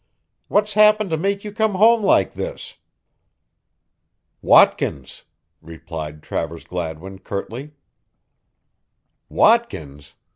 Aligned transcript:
What's 0.47 0.73
happened 0.73 1.11
to 1.11 1.15
make 1.17 1.43
you 1.43 1.51
come 1.51 1.75
home 1.75 2.01
like 2.01 2.33
this?" 2.33 2.75
"Watkins!" 4.41 5.25
replied 5.61 6.23
Travers 6.23 6.63
Gladwin 6.63 7.19
curtly. 7.19 7.73
"Watkins! 9.29 10.15